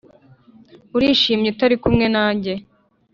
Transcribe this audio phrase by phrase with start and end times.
[0.97, 2.53] urishimye utari kumwe nanjye